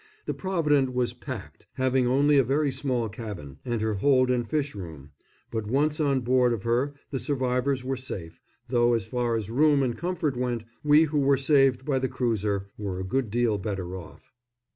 [0.25, 4.73] The Provident was packed, having only a very small cabin and her hold and fish
[4.73, 5.11] room,
[5.51, 9.83] but once on board of her the survivors were safe, though as far as room
[9.83, 13.95] and comfort went, we who were saved by the cruiser were a good deal better
[13.95, 14.33] off.